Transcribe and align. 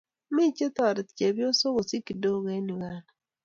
Me 0.33 0.43
chetareti 0.57 1.11
chebyosok 1.19 1.73
kosich 1.75 2.05
kidogo 2.07 2.47
eng 2.55 2.69
Uganda. 2.75 3.11